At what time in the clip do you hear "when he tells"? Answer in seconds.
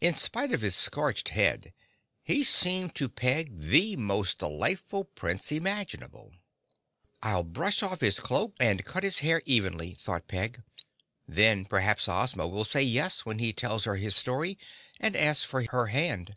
13.26-13.84